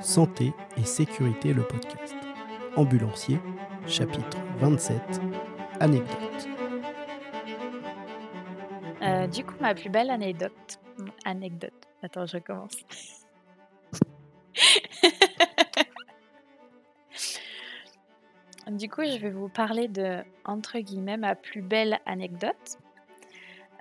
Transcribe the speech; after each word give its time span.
Santé 0.00 0.52
et 0.76 0.84
sécurité 0.84 1.52
le 1.52 1.62
podcast. 1.62 2.14
Ambulancier, 2.76 3.38
chapitre 3.86 4.38
27, 4.58 5.00
anecdote. 5.80 6.48
Euh, 9.02 9.26
du 9.26 9.44
coup, 9.44 9.54
ma 9.60 9.74
plus 9.74 9.90
belle 9.90 10.10
anecdote. 10.10 10.80
Anecdote. 11.24 11.72
Attends, 12.02 12.26
je 12.26 12.36
recommence. 12.36 12.76
du 18.70 18.88
coup, 18.88 19.02
je 19.04 19.18
vais 19.18 19.30
vous 19.30 19.48
parler 19.48 19.88
de, 19.88 20.22
entre 20.44 20.78
guillemets, 20.78 21.16
ma 21.16 21.34
plus 21.34 21.62
belle 21.62 22.00
anecdote. 22.06 22.78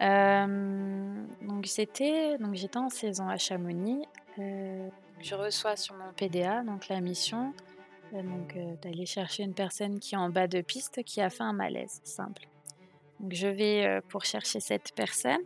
Euh, 0.02 1.24
donc 1.42 1.68
c'était, 1.68 2.38
donc 2.40 2.56
j'étais 2.56 2.78
en 2.78 2.90
saison 2.90 3.28
à 3.30 3.38
Chamonix. 3.38 4.06
Euh, 4.40 4.90
je 5.24 5.36
reçois 5.36 5.76
sur 5.76 5.96
mon 5.96 6.12
PDA 6.14 6.64
donc 6.64 6.88
la 6.88 7.00
mission 7.00 7.54
euh, 8.14 8.22
donc 8.22 8.58
d'aller 8.82 9.06
chercher 9.06 9.44
une 9.44 9.54
personne 9.54 10.00
qui 10.00 10.16
est 10.16 10.18
en 10.18 10.30
bas 10.30 10.48
de 10.48 10.62
piste 10.62 11.04
qui 11.04 11.22
a 11.22 11.30
fait 11.30 11.44
un 11.44 11.54
malaise 11.54 12.02
simple. 12.04 12.48
Donc 13.20 13.34
je 13.34 13.48
vais 13.48 14.02
pour 14.10 14.26
chercher 14.26 14.60
cette 14.60 14.94
personne. 14.96 15.42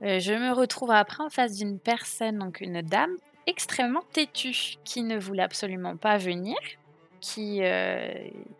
je 0.00 0.32
me 0.32 0.52
retrouve 0.52 0.90
après 0.90 1.22
en 1.22 1.28
face 1.28 1.56
d'une 1.56 1.78
personne, 1.78 2.38
donc 2.38 2.60
une 2.60 2.80
dame 2.82 3.14
extrêmement 3.46 4.02
têtue 4.12 4.76
qui 4.84 5.02
ne 5.02 5.18
voulait 5.18 5.42
absolument 5.42 5.96
pas 5.96 6.16
venir 6.16 6.56
qui, 7.20 7.60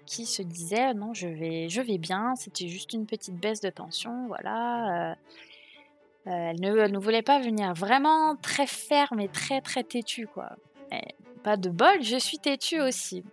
qui 0.04 0.26
se 0.26 0.42
disait 0.42 0.92
non 0.92 1.14
je 1.14 1.28
vais, 1.28 1.68
je 1.68 1.80
vais 1.80 1.98
bien, 1.98 2.36
c'était 2.36 2.68
juste 2.68 2.92
une 2.92 3.06
petite 3.06 3.36
baisse 3.36 3.60
de 3.60 3.70
tension, 3.70 4.26
voilà. 4.28 5.16
Elle, 6.24 6.60
ne, 6.60 6.98
voulait 6.98 7.22
pas 7.22 7.40
venir, 7.40 7.72
vraiment 7.74 8.36
très 8.36 8.66
ferme 8.66 9.20
et 9.20 9.28
très 9.28 9.60
très 9.60 9.82
têtue 9.82 10.26
quoi. 10.26 10.50
pas 11.42 11.56
de 11.56 11.70
bol, 11.70 12.02
je 12.02 12.16
suis 12.16 12.38
têtue 12.38 12.80
aussi. 12.80 13.24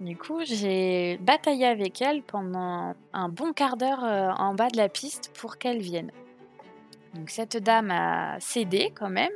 Du 0.00 0.14
coup, 0.16 0.40
j'ai 0.44 1.16
bataillé 1.22 1.64
avec 1.64 2.02
elle 2.02 2.22
pendant 2.22 2.94
un 3.14 3.28
bon 3.30 3.54
quart 3.54 3.78
d'heure 3.78 4.02
en 4.38 4.54
bas 4.54 4.68
de 4.68 4.76
la 4.76 4.90
piste 4.90 5.32
pour 5.34 5.56
qu'elle 5.56 5.80
vienne. 5.80 6.10
Donc 7.14 7.30
cette 7.30 7.56
dame 7.56 7.90
a 7.90 8.38
cédé 8.40 8.92
quand 8.94 9.08
même, 9.08 9.32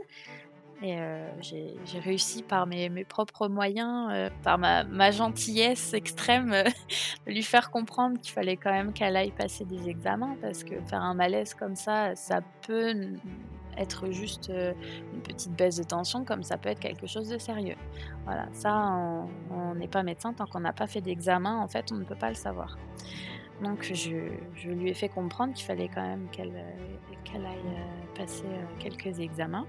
et 0.82 0.98
euh, 0.98 1.28
j'ai 1.42 1.98
réussi 1.98 2.42
par 2.42 2.66
mes, 2.66 2.88
propres 3.04 3.48
moyens, 3.48 4.08
euh, 4.10 4.30
par 4.42 4.56
ma, 4.56 5.10
gentillesse 5.10 5.92
extrême, 5.92 6.52
euh, 6.52 6.64
de 7.26 7.32
lui 7.32 7.42
faire 7.42 7.70
comprendre 7.70 8.18
qu'il 8.18 8.32
fallait 8.32 8.56
quand 8.56 8.72
même 8.72 8.94
qu'elle 8.94 9.16
aille 9.16 9.30
passer 9.30 9.66
des 9.66 9.90
examens 9.90 10.36
parce 10.40 10.64
que 10.64 10.80
faire 10.86 11.02
un 11.02 11.12
malaise 11.12 11.52
comme 11.52 11.76
ça, 11.76 12.14
ça 12.16 12.40
peut 12.66 12.94
être 13.76 14.10
juste 14.10 14.50
une 14.50 15.20
petite 15.20 15.52
baisse 15.52 15.76
de 15.76 15.84
tension 15.84 16.24
comme 16.24 16.42
ça 16.42 16.56
peut 16.56 16.70
être 16.70 16.80
quelque 16.80 17.06
chose 17.06 17.28
de 17.28 17.38
sérieux. 17.38 17.76
Voilà, 18.24 18.48
ça, 18.52 18.74
on 19.50 19.74
n'est 19.74 19.88
pas 19.88 20.02
médecin 20.02 20.32
tant 20.32 20.46
qu'on 20.46 20.60
n'a 20.60 20.72
pas 20.72 20.86
fait 20.86 21.00
d'examen, 21.00 21.58
en 21.58 21.68
fait, 21.68 21.92
on 21.92 21.96
ne 21.96 22.04
peut 22.04 22.16
pas 22.18 22.30
le 22.30 22.34
savoir. 22.34 22.78
Donc 23.62 23.82
je, 23.82 24.68
lui 24.68 24.90
ai 24.90 24.94
fait 24.94 25.10
comprendre 25.10 25.52
qu'il 25.52 25.66
fallait 25.66 25.88
quand 25.88 26.02
même 26.02 26.28
qu'elle 26.32 26.56
aille 27.34 27.76
passer 28.16 28.46
quelques 28.78 29.20
examens. 29.20 29.66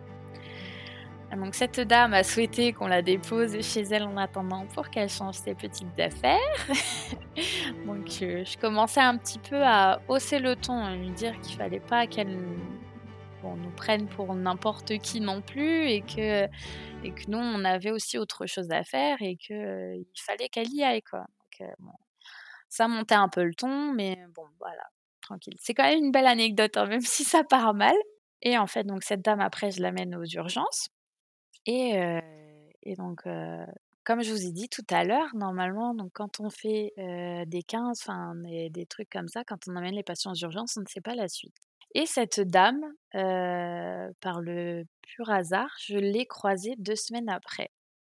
Donc 1.37 1.55
cette 1.55 1.79
dame 1.79 2.13
a 2.13 2.23
souhaité 2.23 2.73
qu'on 2.73 2.87
la 2.87 3.01
dépose 3.01 3.61
chez 3.61 3.81
elle 3.81 4.03
en 4.03 4.17
attendant 4.17 4.65
pour 4.67 4.89
qu'elle 4.89 5.09
change 5.09 5.35
ses 5.35 5.55
petites 5.55 5.99
affaires. 5.99 6.37
Donc 7.85 8.07
je, 8.07 8.57
commençais 8.57 8.99
un 8.99 9.17
petit 9.17 9.39
peu 9.39 9.63
à 9.63 10.01
hausser 10.09 10.39
le 10.39 10.55
ton, 10.55 10.83
à 10.83 10.95
lui 10.95 11.11
dire 11.11 11.39
qu'il 11.39 11.55
fallait 11.55 11.79
pas 11.79 12.05
qu'elle 12.07 12.35
nous 12.35 13.71
prenne 13.75 14.07
pour 14.07 14.35
n'importe 14.35 14.97
qui 14.99 15.21
non 15.21 15.41
plus 15.41 15.87
et 15.87 16.01
que, 16.01 16.45
et 17.03 17.11
que 17.11 17.29
nous 17.29 17.39
on 17.39 17.63
avait 17.63 17.91
aussi 17.91 18.17
autre 18.17 18.45
chose 18.45 18.69
à 18.71 18.83
faire 18.83 19.17
et 19.21 19.35
qu'il 19.37 19.55
euh, 19.55 20.03
fallait 20.15 20.49
qu'elle 20.49 20.71
y 20.71 20.83
aille 20.83 21.01
quoi. 21.01 21.25
Euh, 21.61 21.65
ça 22.69 22.87
montait 22.87 23.15
un 23.15 23.29
peu 23.29 23.43
le 23.43 23.53
ton, 23.53 23.93
mais 23.93 24.17
bon 24.33 24.45
voilà, 24.59 24.83
tranquille. 25.21 25.55
C'est 25.59 25.73
quand 25.73 25.83
même 25.83 26.05
une 26.05 26.11
belle 26.11 26.25
anecdote, 26.25 26.77
hein, 26.77 26.85
même 26.85 27.01
si 27.01 27.23
ça 27.23 27.43
part 27.43 27.73
mal. 27.73 27.95
Et 28.41 28.57
en 28.57 28.65
fait, 28.65 28.85
donc 28.85 29.03
cette 29.03 29.21
dame, 29.21 29.41
après, 29.41 29.71
je 29.71 29.81
l'amène 29.81 30.15
aux 30.15 30.23
urgences. 30.23 30.89
Et, 31.65 32.95
donc, 32.97 33.23
comme 34.03 34.23
je 34.23 34.31
vous 34.31 34.45
ai 34.45 34.51
dit 34.51 34.69
tout 34.69 34.85
à 34.89 35.03
l'heure, 35.03 35.29
normalement, 35.35 35.93
donc 35.93 36.11
quand 36.13 36.39
on 36.39 36.49
fait 36.49 36.93
des 37.47 37.63
15, 37.63 37.99
enfin 38.01 38.35
des, 38.35 38.69
des, 38.69 38.85
trucs 38.85 39.09
comme 39.09 39.27
ça, 39.27 39.43
quand 39.43 39.67
on 39.67 39.75
amène 39.75 39.95
les 39.95 40.03
patients 40.03 40.31
aux 40.31 40.35
urgences, 40.35 40.77
on 40.77 40.81
ne 40.81 40.87
sait 40.87 41.01
pas 41.01 41.15
la 41.15 41.27
suite. 41.27 41.55
Et 41.93 42.05
cette 42.05 42.39
dame, 42.39 42.81
par 43.11 44.41
le 44.41 44.85
pur 45.01 45.29
hasard, 45.29 45.71
je 45.79 45.97
l'ai 45.97 46.25
croisée 46.25 46.75
deux 46.77 46.95
semaines 46.95 47.29
après. 47.29 47.69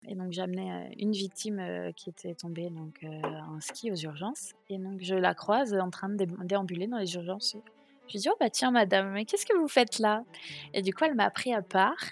Et 0.06 0.16
donc 0.16 0.34
j'amenais 0.34 0.94
une 1.00 1.14
victime 1.14 1.92
qui 1.96 2.10
était 2.10 2.36
tombée 2.36 2.70
donc 2.70 3.00
en 3.04 3.60
ski 3.62 3.92
aux 3.92 3.96
urgences. 3.96 4.52
Et 4.70 4.78
donc 4.78 5.02
je 5.02 5.16
la 5.16 5.34
croise 5.34 5.74
en 5.74 5.90
train 5.90 6.10
de 6.10 6.26
déambuler 6.44 6.88
dans 6.88 6.98
les 6.98 7.16
urgences. 7.16 7.56
Je 8.08 8.14
lui 8.14 8.20
dis 8.20 8.30
oh 8.30 8.36
bah 8.40 8.50
tiens 8.50 8.72
madame, 8.72 9.12
mais 9.12 9.26
qu'est-ce 9.26 9.46
que 9.46 9.58
vous 9.58 9.70
faites 9.70 10.00
là? 10.00 10.24
Et 10.74 10.82
du 10.82 10.94
coup 10.94 11.06
elle 11.06 11.16
m'a 11.16 11.32
pris 11.32 11.54
à 11.54 11.62
part 11.62 12.12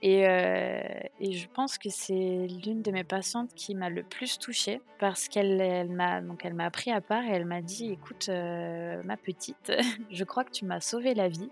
et, 0.00 0.28
euh, 0.28 0.80
et, 1.18 1.32
je 1.32 1.48
pense 1.48 1.76
que 1.76 1.88
c'est 1.88 2.46
l'une 2.64 2.82
de 2.82 2.92
mes 2.92 3.02
patientes 3.02 3.52
qui 3.54 3.74
m'a 3.74 3.90
le 3.90 4.04
plus 4.04 4.38
touchée 4.38 4.80
parce 5.00 5.26
qu'elle 5.28 5.60
elle, 5.60 5.90
m'a 5.90 6.20
donc 6.20 6.44
elle 6.44 6.54
m'a 6.54 6.70
pris 6.70 6.92
à 6.92 7.00
part 7.00 7.24
et 7.24 7.30
elle 7.30 7.46
m'a 7.46 7.62
dit 7.62 7.90
écoute 7.90 8.28
euh, 8.28 9.02
ma 9.04 9.16
petite 9.16 9.72
je 10.10 10.24
crois 10.24 10.44
que 10.44 10.52
tu 10.52 10.66
m'as 10.66 10.78
sauvé 10.78 11.14
la 11.14 11.28
vie 11.28 11.50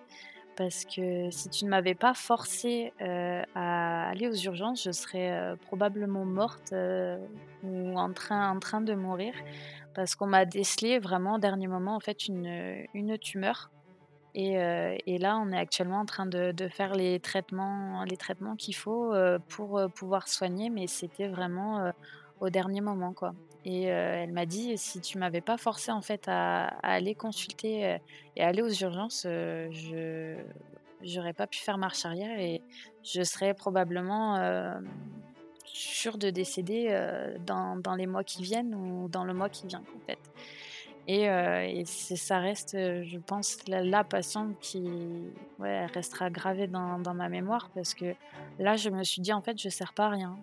parce 0.57 0.85
que 0.85 1.29
si 1.31 1.51
tu 1.51 1.65
ne 1.65 1.71
m'avais 1.71 1.97
pas 1.97 2.15
forcée 2.15 2.93
euh, 3.01 3.43
à 3.57 4.11
aller 4.11 4.29
aux 4.29 4.37
urgences 4.37 4.85
je 4.85 4.93
serais 4.93 5.57
probablement 5.63 6.25
morte 6.25 6.73
ou 7.65 7.99
en 7.99 8.13
train 8.13 8.51
en 8.51 8.61
train 8.61 8.81
de 8.81 8.95
mourir 8.95 9.35
parce 9.93 10.15
qu'on 10.15 10.27
m'a 10.27 10.45
décelé 10.45 11.01
vraiment 11.01 11.35
au 11.35 11.39
dernier 11.39 11.67
moment 11.67 11.97
en 11.97 12.01
fait 12.01 12.29
une, 12.29 12.87
une 12.95 13.19
tumeur 13.19 13.71
euh, 14.37 14.97
et, 15.07 15.19
là, 15.19 15.39
on 15.39 15.51
est 15.51 15.59
actuellement 15.59 16.01
en 16.01 16.05
train 16.05 16.27
de, 16.27 16.53
faire 16.69 16.95
les 16.95 17.21
traitements, 17.21 18.05
les 18.05 18.17
traitements 18.17 18.57
qu'il 18.57 18.75
faut 18.75 19.15
euh, 19.15 19.39
pour 19.49 19.79
euh, 19.79 19.89
pouvoir 19.89 20.29
soigner, 20.29 20.69
mais 20.69 20.87
c'était 20.87 21.29
vraiment 21.29 21.93
au 22.41 22.51
dernier 22.51 22.81
moment, 22.81 23.13
quoi. 23.13 23.35
Et 23.65 23.85
elle 23.85 24.33
m'a 24.33 24.47
dit, 24.47 24.79
si 24.79 25.01
tu 25.01 25.19
m'avais 25.19 25.41
pas 25.41 25.57
forcé 25.57 25.91
en 25.91 26.01
fait 26.01 26.27
à, 26.29 26.67
aller 26.83 27.17
consulter 27.17 27.99
et 28.37 28.43
aller 28.43 28.63
aux 28.63 28.71
urgences, 28.71 29.23
je 29.25 30.37
j'aurais 31.03 31.33
pas 31.33 31.47
pu 31.47 31.59
faire 31.59 31.77
marche 31.77 32.07
arrière 32.07 32.39
et 32.39 32.63
je 33.03 33.23
serais 33.23 33.55
probablement 33.55 34.39
sûre 35.65 36.17
de 36.17 36.31
décéder 36.31 36.97
dans, 37.45 37.77
dans, 37.77 37.97
les 37.97 38.07
mois 38.07 38.23
qui 38.23 38.45
viennent 38.45 38.75
ou 38.75 39.09
dans 39.09 39.25
le 39.25 39.35
mois 39.35 39.49
qui 39.49 39.67
vient, 39.67 39.83
en 39.97 40.07
fait. 40.07 40.19
Et, 41.09 41.29
euh, 41.29 41.83
ça 41.85 42.39
reste, 42.39 42.75
euh, 42.75 43.05
je 43.05 43.19
pense, 43.19 43.59
la, 43.69 44.03
patiente 44.03 44.59
qui 44.61 44.83
restera 45.61 46.31
gravée 46.31 46.67
dans, 46.67 46.99
ma 47.15 47.29
mémoire 47.29 47.71
parce 47.75 47.95
que 47.95 48.15
là, 48.59 48.77
je 48.77 48.91
me 48.91 49.05
suis 49.05 49.23
dit, 49.23 49.33
en 49.33 49.41
fait, 49.41 49.61
je 49.61 49.69
ne 49.69 49.73
sers 49.73 49.93
pas 49.93 50.07
à 50.07 50.11
rien. 50.11 50.37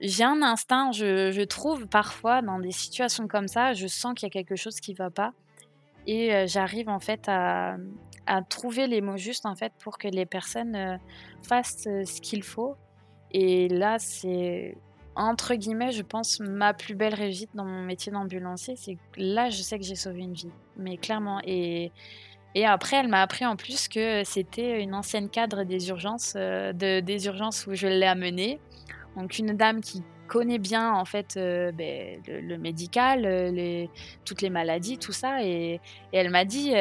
J'ai 0.00 0.24
un 0.24 0.42
instinct, 0.42 0.92
je, 0.92 1.44
trouve 1.44 1.88
parfois 1.88 2.42
dans 2.42 2.60
des 2.60 2.70
situations 2.70 3.26
comme 3.26 3.48
ça, 3.48 3.74
je 3.74 3.88
sens 3.88 4.14
qu'il 4.14 4.26
y 4.26 4.30
a 4.30 4.32
quelque 4.32 4.56
chose 4.56 4.78
qui 4.78 4.92
ne 4.92 4.96
va 4.96 5.10
pas. 5.10 5.32
Et 6.06 6.32
euh, 6.32 6.46
j'arrive 6.46 6.88
en 6.88 7.00
fait 7.00 7.28
à, 7.28 7.76
à, 8.26 8.42
trouver 8.42 8.86
les 8.86 9.00
mots 9.00 9.16
justes 9.16 9.46
en 9.46 9.56
fait 9.56 9.72
pour 9.80 9.98
que 9.98 10.08
les 10.08 10.26
personnes 10.26 10.98
fassent 11.42 11.82
ce 11.82 12.20
qu'il 12.20 12.44
faut. 12.44 12.76
Et 13.32 13.68
là, 13.68 13.98
c'est 13.98 14.78
entre 15.18 15.56
guillemets, 15.56 15.90
je 15.90 16.02
pense, 16.02 16.38
ma 16.38 16.72
plus 16.72 16.94
belle 16.94 17.14
réussite 17.14 17.50
dans 17.52 17.64
mon 17.64 17.82
métier 17.82 18.12
d'ambulancier, 18.12 18.76
c'est 18.76 18.96
là, 19.16 19.50
je 19.50 19.60
sais 19.62 19.76
que 19.76 19.84
j'ai 19.84 19.96
sauvé 19.96 20.20
une 20.20 20.32
vie. 20.32 20.52
Mais 20.76 20.96
clairement. 20.96 21.40
Et, 21.44 21.90
et 22.54 22.64
après, 22.64 22.98
elle 22.98 23.08
m'a 23.08 23.20
appris 23.20 23.44
en 23.44 23.56
plus 23.56 23.88
que 23.88 24.22
c'était 24.24 24.80
une 24.80 24.94
ancienne 24.94 25.28
cadre 25.28 25.64
des 25.64 25.88
urgences, 25.88 26.34
euh, 26.36 26.72
de, 26.72 27.00
des 27.00 27.26
urgences 27.26 27.66
où 27.66 27.74
je 27.74 27.88
l'ai 27.88 28.06
amenée. 28.06 28.60
Donc, 29.16 29.38
une 29.40 29.56
dame 29.56 29.80
qui 29.80 30.04
connaît 30.28 30.58
bien, 30.58 30.92
en 30.92 31.04
fait, 31.04 31.36
euh, 31.36 31.72
ben, 31.72 32.22
le, 32.28 32.56
médical, 32.56 33.26
euh, 33.26 33.50
les, 33.50 33.90
toutes 34.24 34.40
les 34.40 34.50
maladies, 34.50 34.98
tout 34.98 35.12
ça. 35.12 35.42
Et, 35.42 35.80
elle 36.12 36.30
m'a 36.30 36.44
dit 36.44 36.74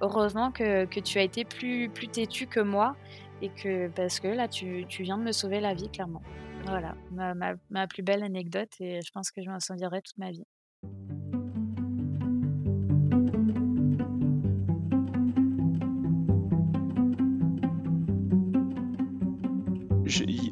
heureusement 0.00 0.52
que, 0.52 0.84
que, 0.84 1.00
tu 1.00 1.18
as 1.18 1.22
été 1.22 1.44
plus, 1.44 1.88
plus 1.88 2.06
têtu 2.06 2.46
que 2.46 2.60
moi. 2.60 2.94
Et 3.42 3.48
que, 3.48 3.88
parce 3.88 4.20
que 4.20 4.28
là, 4.28 4.46
tu, 4.46 4.84
tu 4.88 5.02
viens 5.02 5.18
de 5.18 5.24
me 5.24 5.32
sauver 5.32 5.58
la 5.58 5.74
vie, 5.74 5.88
clairement. 5.88 6.22
Voilà, 6.70 6.94
ma, 7.10 7.56
ma, 7.68 7.86
plus 7.88 8.04
belle 8.04 8.22
anecdote 8.22 8.70
et 8.78 9.00
je 9.04 9.10
pense 9.10 9.32
que 9.32 9.42
je 9.42 9.50
m'en 9.50 9.58
souviendrai 9.58 10.02
toute 10.02 10.18
ma 10.18 10.30
vie. 10.30 10.46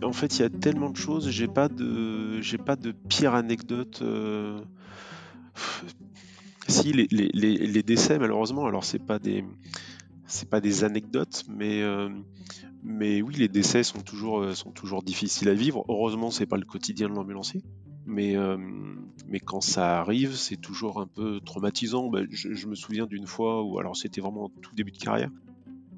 En 0.02 0.12
fait, 0.12 0.38
il 0.38 0.42
y 0.42 0.44
a 0.44 0.50
tellement 0.50 0.90
de 0.90 0.96
choses. 0.96 1.30
J'ai 1.30 1.46
pas 1.46 1.68
de, 1.68 2.40
j'ai 2.40 2.58
pas 2.58 2.74
de 2.74 2.90
pire 2.90 3.34
anecdote. 3.34 4.00
Euh, 4.02 4.60
si 6.66 6.92
les, 6.92 7.06
les, 7.10 7.28
les, 7.32 7.82
décès, 7.82 8.18
malheureusement, 8.18 8.66
alors 8.66 8.84
c'est 8.84 8.98
pas 8.98 9.18
des, 9.18 9.44
c'est 10.28 10.48
pas 10.48 10.60
des 10.60 10.84
anecdotes, 10.84 11.44
mais 11.48 11.82
mais 12.82 13.22
oui, 13.22 13.34
les 13.34 13.48
décès 13.48 13.82
sont 13.82 14.00
toujours 14.00 14.54
sont 14.54 14.70
toujours 14.70 15.02
difficiles 15.02 15.48
à 15.48 15.54
vivre. 15.54 15.84
Heureusement, 15.88 16.30
c'est 16.30 16.46
pas 16.46 16.56
le 16.56 16.64
quotidien 16.64 17.08
de 17.08 17.14
l'ambulancier, 17.14 17.62
mais 18.06 18.36
mais 19.26 19.40
quand 19.40 19.60
ça 19.60 19.98
arrive, 19.98 20.34
c'est 20.34 20.56
toujours 20.56 21.00
un 21.00 21.06
peu 21.06 21.40
traumatisant. 21.40 22.08
Bah, 22.08 22.20
je, 22.30 22.66
me 22.66 22.74
souviens 22.74 23.06
d'une 23.06 23.26
fois 23.26 23.62
où, 23.64 23.78
alors 23.78 23.96
c'était 23.96 24.20
vraiment 24.20 24.50
tout 24.62 24.74
début 24.74 24.92
de 24.92 24.98
carrière, 24.98 25.30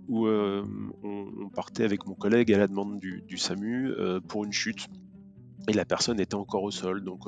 où 0.08 0.26
on, 0.26 1.48
partait 1.54 1.84
avec 1.84 2.06
mon 2.06 2.14
collègue 2.14 2.52
à 2.52 2.58
la 2.58 2.68
demande 2.68 2.98
du, 2.98 3.22
du 3.26 3.36
SAMU 3.36 3.92
pour 4.28 4.44
une 4.44 4.52
chute, 4.52 4.88
et 5.68 5.72
la 5.72 5.84
personne 5.84 6.20
était 6.20 6.36
encore 6.36 6.62
au 6.62 6.70
sol, 6.70 7.04
donc 7.04 7.26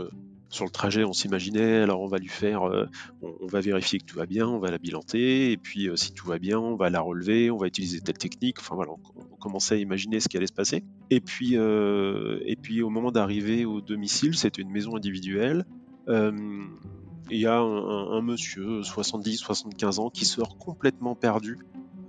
sur 0.53 0.67
le 0.67 0.71
trajet, 0.71 1.03
on 1.03 1.15
s'imaginait, 1.15 1.79
alors 1.79 2.03
on 2.03 2.09
va 2.09 2.19
lui 2.19 2.29
faire, 2.29 2.65
euh, 2.65 2.87
on, 3.23 3.47
va 3.47 3.61
vérifier 3.61 3.99
que 3.99 4.05
tout 4.05 4.17
va 4.17 4.27
bien, 4.27 4.47
on 4.47 4.59
va 4.59 4.71
la 4.71 4.77
bilanter, 4.77 5.51
et 5.51 5.57
puis 5.57 5.89
euh, 5.89 5.97
si 5.97 6.13
tout 6.13 6.29
va 6.29 6.39
bien, 6.39 6.59
on 6.59 6.77
va 6.77 6.91
la 6.91 7.01
relever, 7.01 7.51
on 7.51 7.57
va 7.57 7.67
utiliser 7.67 8.01
telle 8.01 8.19
technique. 8.19 8.59
Enfin 8.61 8.75
voilà, 8.75 8.93
on, 8.93 9.37
commençait 9.37 9.77
à 9.77 9.79
imaginer 9.79 10.21
ce 10.21 10.29
qui 10.29 10.37
allait 10.37 10.47
se 10.47 10.53
passer. 10.53 10.85
Et 11.09 11.21
puis, 11.21 11.57
euh, 11.57 12.39
et 12.45 12.57
puis 12.57 12.83
au 12.83 12.91
moment 12.91 13.11
d'arriver 13.11 13.65
au 13.65 13.81
domicile, 13.81 14.37
c'était 14.37 14.61
une 14.61 14.71
maison 14.71 14.95
individuelle. 14.95 15.65
Il 16.09 17.39
y 17.39 17.47
a 17.47 17.59
un, 17.59 18.21
monsieur, 18.21 18.83
70-75 18.83 20.01
ans, 20.01 20.11
qui 20.11 20.27
sort 20.27 20.59
complètement 20.59 21.15
perdu. 21.15 21.59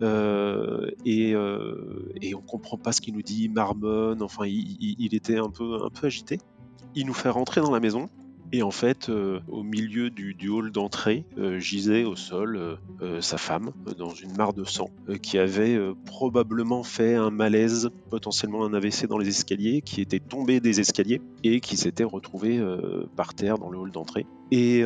et, 0.02 1.30
et, 1.30 2.36
on 2.36 2.42
comprend 2.42 2.78
pas 2.78 2.92
ce 2.92 3.00
qu'il 3.00 3.14
nous 3.14 3.22
dit, 3.22 3.48
marmonne, 3.48 4.22
enfin 4.22 4.46
il, 4.46 5.16
était 5.16 5.38
un 5.38 5.50
peu, 5.50 5.86
un 5.86 5.90
peu 5.90 6.08
agité. 6.08 6.40
Il 6.94 7.06
nous 7.06 7.14
fait 7.14 7.30
rentrer 7.30 7.62
dans 7.62 7.72
la 7.72 7.80
maison, 7.80 8.10
et 8.54 8.62
en 8.62 8.70
fait, 8.70 9.10
euh, 9.10 9.40
au 9.48 9.64
milieu 9.64 10.12
du, 10.12 10.48
hall 10.48 10.72
d'entrée, 10.72 11.26
euh, 11.40 11.58
gisait 11.58 12.04
au 12.04 12.16
sol 12.16 12.78
euh, 13.02 13.20
sa 13.20 13.40
femme, 13.40 13.72
dans 13.98 14.14
une 14.14 14.38
mare 14.38 14.54
de 14.54 14.64
sang, 14.64 14.92
qui 15.24 15.40
avait 15.40 15.80
probablement 16.06 16.84
fait 16.84 17.16
un 17.16 17.32
malaise, 17.32 17.90
potentiellement 18.12 18.64
un 18.64 18.76
AVC 18.76 19.08
dans 19.08 19.18
les 19.18 19.28
escaliers, 19.28 19.82
qui 19.82 20.02
était 20.02 20.20
tombé 20.20 20.60
des 20.60 20.80
escaliers 20.80 21.20
et 21.44 21.62
qui 21.62 21.78
s'était 21.78 22.04
retrouvé 22.04 22.64
par 23.16 23.34
terre 23.34 23.58
dans 23.58 23.72
le 23.72 23.80
hall 23.80 23.92
d'entrée. 23.92 24.28
Et, 24.52 24.84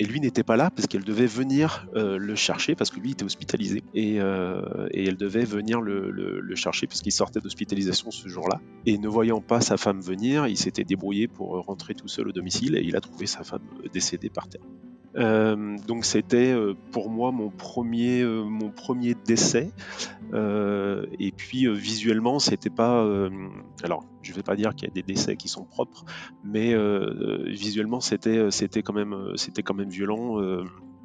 lui 0.00 0.20
n'était 0.20 0.42
pas 0.42 0.56
là 0.56 0.70
parce 0.70 0.86
qu'elle 0.86 1.04
devait 1.04 1.26
venir 1.26 1.86
le 1.94 2.34
chercher 2.34 2.74
parce 2.74 2.90
que 2.90 3.00
lui 3.00 3.12
était 3.12 3.24
hospitalisé 3.24 3.82
et, 3.94 4.16
elle 4.16 5.16
devait 5.16 5.44
venir 5.44 5.80
le, 5.80 6.10
le 6.10 6.54
chercher 6.54 6.86
parce 6.86 7.00
qu'il 7.00 7.12
sortait 7.12 7.40
d'hospitalisation 7.40 8.10
ce 8.10 8.28
jour-là. 8.28 8.60
Et 8.84 8.98
ne 8.98 9.08
voyant 9.08 9.40
pas 9.40 9.60
sa 9.60 9.76
femme 9.76 10.00
venir, 10.00 10.46
il 10.46 10.56
s'était 10.56 10.84
débrouillé 10.84 11.28
pour 11.28 11.64
rentrer 11.64 11.94
tout 11.94 12.08
seul 12.08 12.28
au 12.28 12.32
domicile 12.32 12.76
et 12.76 12.82
il 12.82 12.94
a 12.96 13.00
trouvé 13.08 13.26
sa 13.26 13.44
femme 13.44 13.62
décédée 13.92 14.30
par 14.30 14.48
terre. 14.48 14.62
Euh, 15.16 15.76
donc 15.86 16.04
c'était 16.04 16.52
euh, 16.52 16.74
pour 16.92 17.08
moi 17.10 17.32
mon 17.32 17.48
premier, 17.48 18.20
euh, 18.20 18.44
mon 18.44 18.70
premier 18.70 19.14
décès. 19.14 19.70
et 20.34 21.32
puis 21.36 21.72
visuellement, 21.72 22.38
c'était 22.38 22.70
pas. 22.70 23.06
alors, 23.82 24.04
je 24.22 24.32
vais 24.32 24.42
pas 24.42 24.56
dire 24.56 24.74
qu'il 24.74 24.88
y 24.88 24.90
a 24.90 24.94
des 24.94 25.02
décès 25.02 25.36
qui 25.36 25.48
sont 25.48 25.64
propres, 25.64 26.04
mais 26.44 26.74
visuellement, 27.46 28.00
c'était, 28.00 28.50
c'était 28.50 28.82
quand 28.82 28.92
même, 28.92 29.14
c'était 29.36 29.62
quand 29.62 29.74
même 29.74 29.90
violent. 29.90 30.38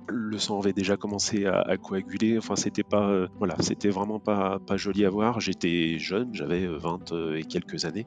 le 0.07 0.37
sang 0.39 0.59
avait 0.59 0.73
déjà 0.73 0.97
commencé 0.97 1.45
à, 1.45 1.77
coaguler. 1.77 2.37
Enfin, 2.37 2.55
c'était 2.55 2.83
pas, 2.83 3.27
voilà, 3.37 3.55
c'était 3.59 3.89
vraiment 3.89 4.19
pas, 4.19 4.59
pas 4.59 4.75
joli 4.75 5.05
à 5.05 5.09
voir. 5.09 5.39
J'étais 5.39 5.99
jeune, 5.99 6.33
j'avais 6.33 6.65
20 6.65 7.13
et 7.35 7.43
quelques 7.43 7.85
années 7.85 8.05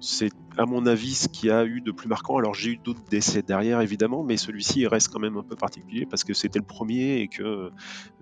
c'est 0.00 0.30
à 0.56 0.66
mon 0.66 0.86
avis 0.86 1.14
ce 1.14 1.28
qui 1.28 1.50
a 1.50 1.64
eu 1.64 1.80
de 1.80 1.92
plus 1.92 2.08
marquant. 2.08 2.38
Alors 2.38 2.54
j'ai 2.54 2.72
eu 2.72 2.76
d'autres 2.76 3.02
décès 3.10 3.42
derrière 3.42 3.80
évidemment, 3.80 4.22
mais 4.22 4.36
celui-ci 4.36 4.86
reste 4.86 5.08
quand 5.08 5.20
même 5.20 5.36
un 5.36 5.42
peu 5.42 5.56
particulier 5.56 6.06
parce 6.06 6.24
que 6.24 6.34
c'était 6.34 6.58
le 6.58 6.64
premier 6.64 7.20
et 7.20 7.28
que, 7.28 7.70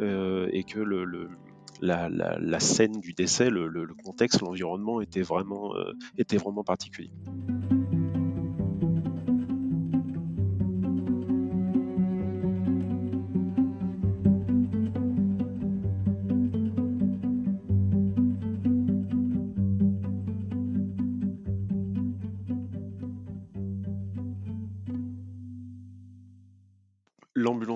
euh, 0.01 0.49
la, 1.81 2.61
scène 2.61 3.01
du 3.01 3.13
décès, 3.13 3.51
le, 3.51 3.87
contexte, 4.05 4.41
l'environnement 4.41 5.01
était 5.01 5.23
euh, 5.23 5.93
était 6.17 6.37
vraiment 6.37 6.65
particulier. 6.65 7.11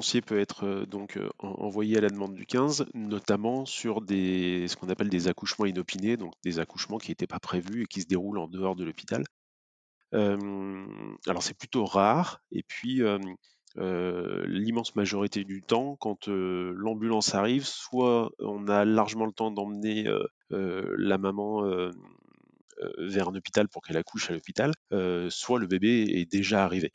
L'ambulancier 0.03 0.21
peut 0.21 0.41
être 0.41 0.65
euh, 0.65 0.87
donc 0.87 1.17
euh, 1.17 1.29
envoyé 1.39 1.99
à 1.99 2.01
la 2.01 2.09
demande 2.09 2.35
du 2.35 2.45
15, 2.45 2.87
notamment 2.95 3.65
sur 3.65 4.01
ce 4.09 4.77
qu'on 4.77 4.89
appelle 4.89 5.09
des 5.09 5.29
accouchements 5.29 5.67
inopinés, 5.67 6.17
donc 6.17 6.33
des 6.43 6.59
accouchements 6.59 6.99
qui 6.99 7.13
n'étaient 7.13 7.29
pas 7.29 7.39
prévus 7.39 7.83
et 7.83 7.87
qui 7.87 8.01
se 8.01 8.07
déroulent 8.07 8.39
en 8.39 8.49
dehors 8.49 8.75
de 8.75 8.85
l'hôpital. 8.85 9.25
alors 10.13 11.43
c'est 11.43 11.57
plutôt 11.57 11.85
rare, 11.85 12.41
et 12.51 12.65
puis 12.65 13.01
l'immense 13.77 14.97
majorité 14.97 15.45
du 15.45 15.63
temps, 15.63 15.97
quand 16.01 16.27
l'ambulance 16.27 17.35
arrive, 17.35 17.65
soit 17.65 18.31
on 18.41 18.67
a 18.69 18.85
largement 18.85 19.27
le 19.27 19.33
temps 19.33 19.51
d'emmener 19.53 20.07
la 20.51 21.19
maman 21.19 21.63
vers 22.99 23.29
un 23.29 23.35
hôpital 23.35 23.69
pour 23.69 23.83
qu'elle 23.83 23.97
accouche 23.97 24.31
à 24.31 24.35
l'hôpital, 24.35 24.73
soit 25.31 25.59
le 25.59 25.67
bébé 25.67 26.03
est 26.15 26.31
déjà 26.31 26.65
arrivé. 26.65 26.91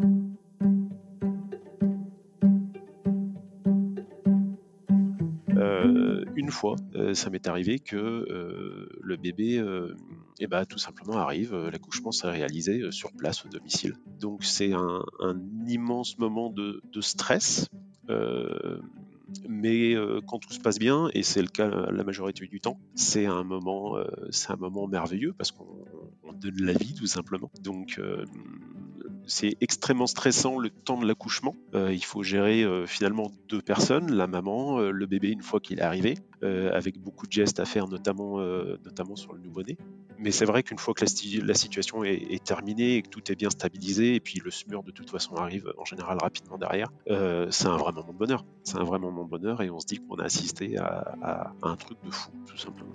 Une 6.36 6.52
fois, 6.52 6.76
euh, 6.96 7.14
ça 7.14 7.30
m'est 7.30 7.48
arrivé 7.48 7.80
que 7.80 7.96
euh, 7.96 8.90
le 9.02 9.18
bébé, 9.18 9.58
euh, 9.58 9.96
eh 10.40 10.48
ben, 10.48 10.66
tout 10.66 10.78
simplement 10.78 11.18
arrive, 11.18 11.56
l'accouchement 11.72 12.12
s'est 12.12 12.30
réalisé 12.30 12.92
sur 12.92 13.12
place 13.12 13.46
au 13.46 13.50
domicile. 13.50 13.96
Donc 14.20 14.44
c'est 14.44 14.74
un, 14.74 15.04
immense 15.68 16.18
moment 16.20 16.50
de, 16.50 16.82
stress. 17.02 17.68
mais 19.50 19.96
quand 20.28 20.40
tout 20.40 20.54
se 20.54 20.60
passe 20.60 20.80
bien, 20.80 21.10
et 21.14 21.24
c'est 21.24 21.42
le 21.42 21.48
cas 21.48 21.68
la 21.68 22.04
majorité 22.04 22.46
du 22.48 22.60
temps, 22.60 22.80
c'est 22.96 23.26
un 23.26 23.44
moment, 23.44 23.98
c'est 24.30 24.52
un 24.52 24.56
moment 24.56 24.88
merveilleux 24.88 25.34
parce 25.34 25.52
qu'on 25.52 26.34
donne 26.40 26.62
la 26.62 26.74
vie 26.74 26.94
tout 26.94 27.08
simplement. 27.08 27.52
Donc 27.62 28.00
c'est 29.28 29.58
extrêmement 29.62 30.08
stressant 30.08 30.58
le 30.58 30.70
temps 30.70 30.98
de 30.98 31.06
l'accouchement. 31.06 31.56
Euh, 31.76 31.94
il 31.94 32.04
faut 32.04 32.24
gérer 32.24 32.64
euh, 32.64 32.86
finalement 32.88 33.32
deux 33.50 33.62
personnes, 33.62 34.12
la 34.12 34.26
maman, 34.26 34.80
euh, 34.80 34.92
le 34.92 35.06
bébé 35.06 35.30
une 35.30 35.42
fois 35.42 35.60
qu'il 35.60 35.80
est 35.80 35.84
arrivé, 35.84 36.18
avec 36.42 37.00
beaucoup 37.00 37.26
de 37.26 37.32
gestes 37.32 37.60
à 37.60 37.66
faire, 37.66 37.88
notamment, 37.88 38.38
notamment 38.86 39.16
sur 39.16 39.34
le 39.34 39.40
nouveau-né. 39.40 39.76
Mais 40.20 40.30
c'est 40.30 40.46
vrai 40.46 40.62
qu'une 40.62 40.78
fois 40.78 40.94
que 40.94 41.04
la, 41.04 41.54
situation 41.56 42.04
est, 42.04 42.44
terminée 42.44 42.98
et 42.98 43.02
que 43.02 43.10
tout 43.10 43.32
est 43.32 43.36
bien 43.36 43.50
stabilisé, 43.50 44.14
et 44.14 44.20
puis 44.20 44.40
le 44.44 44.52
SMUR 44.52 44.84
de 44.84 44.92
toute 44.92 45.10
façon 45.10 45.36
arrive 45.36 45.74
en 45.80 45.86
général 45.86 46.20
rapidement 46.22 46.60
derrière, 46.60 46.90
c'est 47.08 47.68
un 47.68 47.78
vrai 47.78 47.92
moment 47.92 48.14
de 48.14 48.18
bonheur. 48.18 48.46
C'est 48.64 48.78
un 48.78 48.84
vrai 48.84 49.00
moment 49.00 49.24
de 49.24 49.30
bonheur 49.30 49.64
et 49.64 49.72
on 49.72 49.80
se 49.80 49.88
dit 49.88 49.98
qu'on 49.98 50.18
a 50.18 50.26
assisté 50.26 50.78
à 50.78 51.54
un 51.64 51.76
truc 51.76 51.98
de 52.06 52.12
fou, 52.12 52.30
tout 52.46 52.58
simplement. 52.58 52.92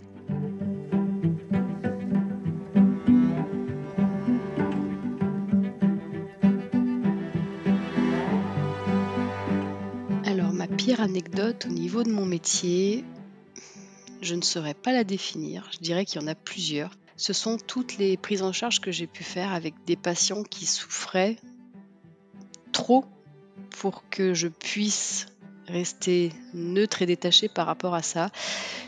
Anecdote 11.02 11.66
au 11.66 11.72
niveau 11.72 12.04
de 12.04 12.12
mon 12.12 12.24
métier, 12.24 13.04
je 14.22 14.34
ne 14.34 14.42
saurais 14.42 14.74
pas 14.74 14.92
la 14.92 15.04
définir. 15.04 15.68
Je 15.72 15.78
dirais 15.78 16.04
qu'il 16.04 16.20
y 16.20 16.24
en 16.24 16.28
a 16.28 16.34
plusieurs. 16.34 16.92
Ce 17.16 17.32
sont 17.32 17.58
toutes 17.58 17.98
les 17.98 18.16
prises 18.16 18.42
en 18.42 18.52
charge 18.52 18.80
que 18.80 18.92
j'ai 18.92 19.06
pu 19.06 19.24
faire 19.24 19.52
avec 19.52 19.74
des 19.84 19.96
patients 19.96 20.44
qui 20.44 20.64
souffraient 20.64 21.36
trop 22.72 23.04
pour 23.70 24.08
que 24.08 24.32
je 24.32 24.48
puisse 24.48 25.26
rester 25.66 26.32
neutre 26.54 27.02
et 27.02 27.06
détaché 27.06 27.48
par 27.48 27.66
rapport 27.66 27.94
à 27.94 28.02
ça. 28.02 28.30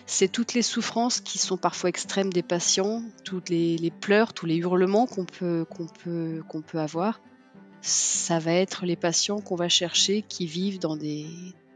C'est 0.07 0.29
toutes 0.29 0.55
les 0.55 0.63
souffrances 0.63 1.21
qui 1.21 1.39
sont 1.39 1.57
parfois 1.57 1.91
extrêmes 1.91 2.33
des 2.33 2.43
patients, 2.43 3.03
toutes 3.25 3.49
les, 3.49 3.93
pleurs, 4.01 4.33
tous 4.33 4.47
les 4.47 4.57
hurlements 4.57 5.07
qu'on 5.07 5.25
peut, 5.25 5.67
avoir. 6.75 7.21
Ça 7.81 8.39
va 8.39 8.53
être 8.53 8.87
les 8.87 8.97
patients 8.97 9.41
qu'on 9.41 9.57
va 9.57 9.69
chercher 9.69 10.23
qui 10.23 10.47
vivent 10.47 10.79
dans 10.79 10.97
des, 10.97 11.27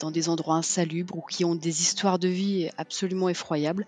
dans 0.01 0.11
des 0.11 0.29
endroits 0.29 0.57
insalubres 0.57 1.17
ou 1.17 1.23
qui 1.23 1.45
ont 1.45 1.55
des 1.55 1.83
histoires 1.83 2.19
de 2.19 2.29
vie 2.29 2.69
absolument 2.77 3.29
effroyables. 3.29 3.85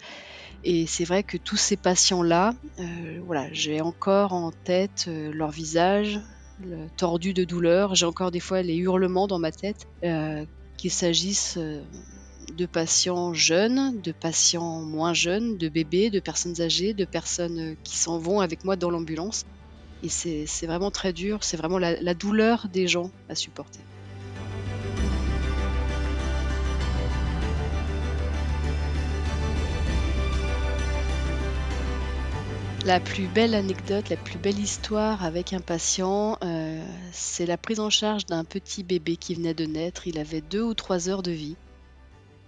Et 0.63 0.87
c'est 0.87 1.05
vrai 1.05 1.23
que 1.23 1.37
tous 1.37 1.57
ces 1.57 1.77
patients-là, 1.77 2.53
euh, 2.79 3.21
voilà, 3.25 3.49
j'ai 3.53 3.81
encore 3.81 4.33
en 4.33 4.53
tête 4.65 5.07
euh, 5.09 5.33
leur 5.33 5.51
visage 5.51 6.21
tordu 6.99 7.33
de 7.33 7.45
douleur. 7.45 7.95
J'ai 7.95 8.05
encore 8.05 8.31
des 8.31 8.41
fois 8.41 8.61
les 8.61 8.77
hurlements 8.77 9.27
dans 9.27 9.39
ma 9.39 9.51
tête, 9.51 9.87
euh, 10.05 10.45
qu'il 10.77 10.91
s'agisse 10.91 11.57
de 11.57 12.67
patients 12.67 13.33
jeunes, 13.33 13.99
de 14.03 14.13
patients 14.13 14.83
moins 14.83 15.15
jeunes, 15.15 15.57
de 15.57 15.69
bébés, 15.71 16.11
de 16.11 16.21
personnes 16.21 16.61
âgées, 16.61 16.93
de 16.93 17.07
personnes 17.07 17.77
qui 17.83 17.97
s'en 17.97 18.19
vont 18.19 18.41
avec 18.41 18.65
moi 18.65 18.77
dans 18.77 18.91
l'ambulance. 18.91 19.45
Et 20.03 20.09
c'est 20.11 20.67
vraiment 20.67 20.91
très 20.91 21.13
dur, 21.13 21.39
c'est 21.43 21.57
vraiment 21.57 21.79
la 21.79 22.15
douleur 22.15 22.67
des 22.73 22.87
gens 22.87 23.11
à 23.29 23.35
supporter. 23.35 23.81
La 32.91 32.99
plus 32.99 33.29
belle 33.29 33.55
anecdote, 33.55 34.09
la 34.09 34.17
plus 34.17 34.37
belle 34.37 34.59
histoire 34.59 35.25
avec 35.25 35.53
un 35.53 35.61
patient, 35.61 36.37
euh, 36.43 36.85
c'est 37.13 37.47
la 37.47 37.57
prise 37.57 37.79
en 37.79 37.89
charge 37.89 38.27
d'un 38.27 38.43
petit 38.43 38.83
bébé 38.83 39.17
qui 39.17 39.37
venait 39.37 39.55
de 39.55 39.65
naître. 39.65 40.09
Il 40.09 40.19
avait 40.19 40.41
deux 40.41 40.63
ou 40.63 40.75
trois 40.75 41.09
heures 41.09 41.23
de 41.23 41.31
vie. 41.31 41.55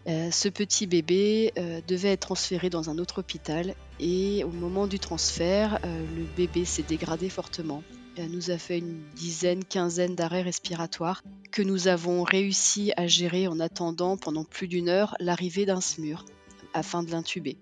Euh, 0.09 0.33
ce 0.33 0.49
petit 0.49 0.89
bébé 0.89 1.53
euh, 1.59 1.81
devait 1.87 2.09
être 2.09 2.23
transféré 2.23 2.71
dans 2.71 2.91
un 2.91 2.99
autre 2.99 3.21
hôpital 3.21 3.77
et 4.01 4.43
au 4.43 4.51
moment 4.51 4.89
du 4.89 4.99
transfert, 4.99 5.79
le 5.85 6.25
bébé 6.37 6.65
s'est 6.65 6.83
dégradé 6.83 7.29
fortement. 7.29 7.85
Il 8.19 8.29
nous 8.33 8.51
a 8.51 8.59
fait 8.59 8.79
une 8.79 9.01
dizaine, 9.15 9.63
quinzaine 9.65 10.17
d'arrêts 10.17 10.43
respiratoires 10.43 11.23
que 11.53 11.63
nous 11.63 11.87
avons 11.87 12.25
réussi 12.25 12.93
à 12.97 13.07
gérer 13.07 13.47
en 13.47 13.61
attendant 13.61 14.17
pendant 14.17 14.43
plus 14.43 14.67
d'une 14.67 14.89
heure 14.89 15.15
l'arrivée 15.21 15.67
d'un 15.67 15.81
SMUR 15.81 16.25
afin 16.75 17.05
de 17.05 17.13
l'intuber. 17.13 17.59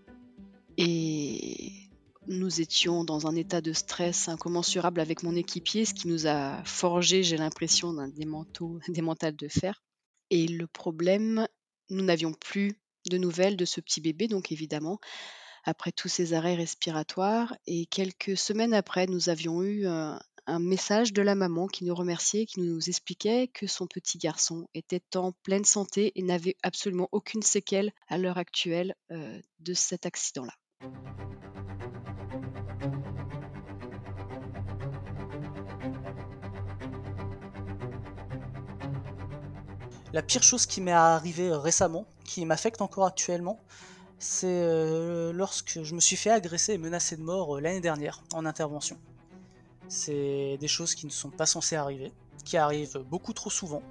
Et 0.79 1.80
nous 2.31 2.61
étions 2.61 3.03
dans 3.03 3.27
un 3.27 3.35
état 3.35 3.61
de 3.61 3.73
stress 3.73 4.29
incommensurable 4.29 5.01
avec 5.01 5.25
mon 5.25 5.35
équipier, 5.35 5.85
ce 5.85 5.93
qui 5.93 6.07
nous 6.07 6.29
a 6.29 6.63
forgé, 6.65 7.25
j'ai 7.25 7.37
l'impression, 7.37 7.93
des, 8.89 9.03
mentales 9.03 9.37
de 9.37 9.49
fer. 9.49 9.83
Et 10.31 10.47
le 10.47 10.67
problème, 10.69 11.47
nous 11.91 12.05
n'avions 12.05 12.33
plus 12.33 12.81
de 13.11 13.19
nouvelles 13.19 13.57
de 13.57 13.65
ce 13.65 13.81
petit 13.81 14.01
bébé, 14.01 14.29
donc 14.29 14.53
évidemment, 14.53 15.01
après 15.65 15.91
tous 15.91 16.09
ces 16.09 16.33
arrêts 16.33 16.55
respiratoires. 16.55 17.57
Et 17.67 17.87
quelques 17.87 18.37
semaines 18.37 18.75
après, 18.75 19.07
nous 19.07 19.29
avions 19.29 19.63
eu 19.63 19.87
un, 19.87 20.21
message 20.61 21.13
de 21.13 21.23
la 21.23 21.37
maman 21.37 21.69
qui 21.69 21.85
nous 21.85 21.95
remerciait, 21.95 22.45
qui 22.45 22.61
nous 22.61 22.89
expliquait 22.89 23.47
que 23.47 23.69
son 23.69 23.87
petit 23.87 24.19
garçon 24.19 24.67
était 24.75 25.17
en 25.17 25.31
pleine 25.45 25.65
santé 25.65 26.11
et 26.17 26.23
n'avait 26.23 26.57
absolument 26.65 27.09
aucune 27.13 27.43
séquelle 27.43 27.93
à 28.09 28.19
l'heure 28.19 28.39
actuelle 28.39 28.97
euh, 29.13 29.41
de 29.61 29.75
cet 29.75 30.07
accident-là. 30.07 30.55
La 40.13 40.23
pire 40.23 40.43
chose 40.43 40.67
qui 40.67 40.81
m'est 40.81 40.91
arrivée 40.91 41.53
récemment, 41.53 42.05
qui 42.25 42.45
m'affecte 42.45 42.83
encore 42.83 43.07
actuellement, 43.07 43.61
c'est 44.19 44.49
euh, 44.49 45.33
lorsque 45.33 45.85
je 45.85 45.95
me 45.95 46.01
suis 46.01 46.17
fait 46.17 46.31
agresser 46.31 46.73
et 46.73 46.79
menacer 46.79 47.17
de 47.17 47.23
mort 47.23 47.57
euh, 47.57 47.61
l'année 47.61 47.81
dernière 47.81 48.21
en 48.35 48.45
intervention. 48.45 48.99
C'est 49.87 50.59
des 50.59 50.67
choses 50.67 50.97
qui 50.97 51.07
ne 51.07 51.13
sont 51.13 51.31
pas 51.31 51.47
censées 51.47 51.77
arriver, 51.77 52.13
qui 52.45 52.57
arrivent 52.57 52.99
beaucoup 53.09 53.33
trop 53.33 53.51
souvent, 53.51 53.83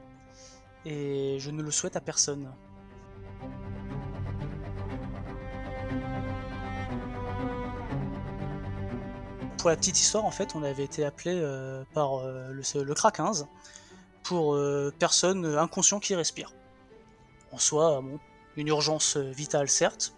et 0.86 1.38
je 1.40 1.52
ne 1.52 1.64
le 1.64 1.72
souhaite 1.72 1.96
à 1.96 2.02
personne. 2.02 2.52
Pour 9.58 9.70
la 9.70 9.78
petite 9.78 10.00
histoire, 10.00 10.26
en 10.26 10.32
fait, 10.32 10.54
on 10.54 10.64
avait 10.64 10.84
été 10.84 11.06
appelé 11.06 11.32
euh, 11.36 11.86
par 11.94 12.26
le, 12.26 12.84
le 12.84 12.94
CRA 12.94 13.12
15 13.12 13.48
pour 14.30 14.54
euh, 14.54 14.94
personnes 15.00 15.44
inconscientes 15.58 16.04
qui 16.04 16.14
respirent. 16.14 16.54
En 17.52 17.58
soi, 17.58 18.04
une 18.58 18.68
urgence 18.68 19.18
vitale 19.18 19.68
certes, 19.68 20.14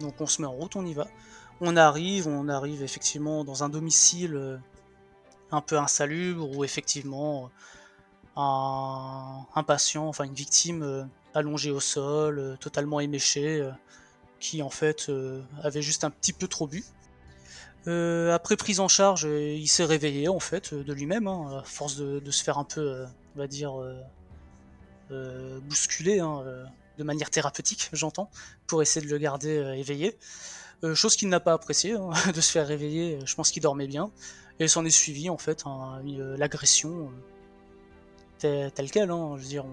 donc 0.00 0.20
on 0.20 0.26
se 0.26 0.42
met 0.42 0.46
en 0.46 0.52
route, 0.52 0.76
on 0.76 0.84
y 0.84 0.92
va. 0.92 1.06
On 1.62 1.74
arrive, 1.78 2.28
on 2.28 2.50
arrive 2.50 2.82
effectivement 2.82 3.42
dans 3.42 3.64
un 3.64 3.70
domicile 3.70 4.34
euh, 4.34 4.58
un 5.50 5.62
peu 5.62 5.78
insalubre 5.78 6.54
où 6.54 6.62
effectivement 6.62 7.48
un, 8.36 9.46
patient, 9.66 10.08
enfin 10.08 10.24
une 10.24 10.34
victime 10.34 10.82
euh, 10.82 11.04
allongée 11.32 11.70
au 11.70 11.80
sol, 11.80 12.58
totalement 12.60 13.00
éméchée, 13.00 13.66
qui 14.40 14.62
en 14.62 14.68
fait 14.68 15.10
avait 15.62 15.80
juste 15.80 16.04
un 16.04 16.10
petit 16.10 16.34
peu 16.34 16.48
trop 16.48 16.66
bu. 16.66 16.84
après 17.86 18.56
prise 18.58 18.80
en 18.80 18.88
charge, 18.88 19.24
il 19.24 19.68
s'est 19.68 19.86
réveillé 19.86 20.28
en 20.28 20.38
fait 20.38 20.74
de 20.74 20.92
lui-même, 20.92 21.28
hein, 21.28 21.60
à 21.60 21.64
force 21.64 21.96
de, 21.96 22.30
se 22.30 22.44
faire 22.44 22.58
un 22.58 22.64
peu 22.64 23.06
on 23.34 23.38
va 23.38 23.46
dire, 23.46 23.80
euh, 23.80 24.00
euh, 25.10 25.60
bousculé, 25.60 26.20
hein, 26.20 26.42
euh, 26.46 26.64
de 26.98 27.04
manière 27.04 27.30
thérapeutique, 27.30 27.90
j'entends, 27.92 28.30
pour 28.66 28.82
essayer 28.82 29.04
de 29.04 29.10
le 29.10 29.18
garder 29.18 29.74
éveillé. 29.76 30.16
chose 30.94 31.16
qu'il 31.16 31.28
n'a 31.28 31.40
pas 31.40 31.52
apprécié, 31.52 31.94
hein, 31.94 32.10
de 32.34 32.40
se 32.40 32.50
faire 32.50 32.66
réveiller, 32.66 33.18
je 33.24 33.34
pense 33.34 33.50
qu'il 33.50 33.62
dormait 33.62 33.88
bien. 33.88 34.10
Et 34.60 34.68
s'en 34.68 34.84
est 34.84 34.90
suivi, 34.90 35.30
en 35.30 35.38
fait, 35.38 35.64
l'agression 36.04 37.10
telle, 38.38 38.90
quelle. 38.92 39.10
Hein, 39.10 39.34
je 39.36 39.42
veux 39.42 39.48
dire, 39.48 39.64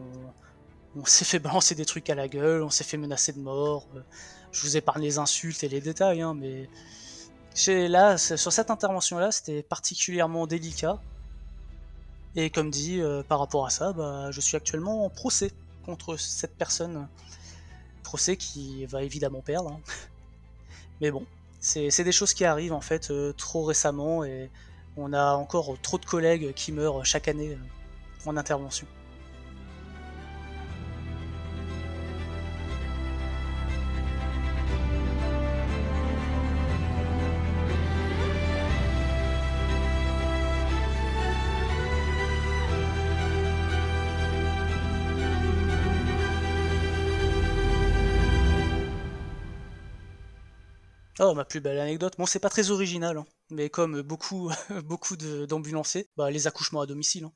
on, 0.95 1.05
s'est 1.05 1.25
fait 1.25 1.39
balancer 1.39 1.75
des 1.75 1.85
trucs 1.85 2.09
à 2.09 2.15
la 2.15 2.27
gueule, 2.27 2.63
on 2.63 2.71
s'est 2.71 2.83
fait 2.83 2.97
menacer 2.97 3.33
de 3.33 3.39
mort. 3.39 3.87
je 4.51 4.61
vous 4.63 4.77
épargne 4.77 5.03
les 5.03 5.19
insultes 5.19 5.63
et 5.63 5.69
les 5.69 5.81
détails, 5.81 6.21
hein, 6.21 6.33
mais 6.33 6.67
là, 7.67 8.17
sur 8.17 8.51
cette 8.51 8.71
intervention-là, 8.71 9.31
c'était 9.31 9.61
particulièrement 9.61 10.47
délicat 10.47 10.99
et 12.35 12.49
comme 12.49 12.69
dit, 12.69 13.01
euh, 13.01 13.23
par 13.23 13.39
rapport 13.39 13.65
à 13.65 13.69
ça, 13.69 13.93
bah, 13.93 14.31
je 14.31 14.39
suis 14.39 14.55
actuellement 14.55 15.05
en 15.05 15.09
procès 15.09 15.51
contre 15.85 16.17
cette 16.17 16.55
personne. 16.55 17.07
Procès 18.03 18.37
qui 18.37 18.85
va 18.85 19.03
évidemment 19.03 19.41
perdre. 19.41 19.71
Hein. 19.71 19.81
Mais 21.01 21.11
bon, 21.11 21.25
c'est 21.59 22.03
des 22.03 22.11
choses 22.11 22.33
qui 22.33 22.45
arrivent 22.45 22.73
en 22.73 22.81
fait 22.81 23.11
euh, 23.11 23.33
trop 23.33 23.63
récemment 23.63 24.23
et 24.23 24.49
on 24.97 25.13
a 25.13 25.33
encore 25.33 25.75
trop 25.81 25.97
de 25.97 26.05
collègues 26.05 26.53
qui 26.53 26.71
meurent 26.71 27.05
chaque 27.05 27.27
année 27.27 27.53
euh, 27.53 28.29
en 28.29 28.37
intervention. 28.37 28.87
Oh, 51.23 51.35
ma 51.35 51.45
plus 51.45 51.61
belle 51.61 51.77
anecdote. 51.77 52.15
Bon, 52.17 52.25
c'est 52.25 52.39
pas 52.39 52.49
très 52.49 52.71
original, 52.71 53.15
hein. 53.15 53.27
mais 53.51 53.69
comme 53.69 54.01
beaucoup, 54.01 54.49
beaucoup 54.85 55.15
d'ambulanciers, 55.17 56.09
bah, 56.17 56.31
les 56.31 56.47
accouchements 56.47 56.81
à 56.81 56.87
domicile. 56.87 57.25
Hein. 57.25 57.33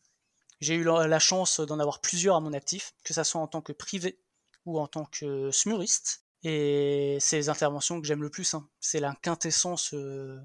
J'ai 0.59 0.73
eu 0.73 0.83
la, 0.83 1.19
chance 1.19 1.59
d'en 1.59 1.79
avoir 1.79 2.01
plusieurs 2.01 2.35
à 2.35 2.39
mon 2.39 2.53
actif, 2.53 2.93
que 3.03 3.13
ce 3.13 3.23
soit 3.23 3.39
en 3.39 3.47
tant 3.47 3.61
que 3.61 3.73
privé 3.73 4.19
ou 4.65 4.79
en 4.79 4.87
tant 4.87 5.05
que 5.05 5.51
smuriste. 5.51 6.23
Et 6.41 7.17
c'est 7.19 7.37
les 7.37 7.49
interventions 7.49 8.01
que 8.01 8.07
j'aime 8.07 8.23
le 8.23 8.31
plus. 8.31 8.55
Hein. 8.55 8.67
C'est 8.79 8.99
la 8.99 9.13
quintessence 9.21 9.93
euh, 9.93 10.39